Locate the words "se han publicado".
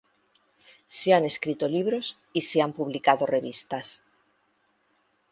2.41-3.27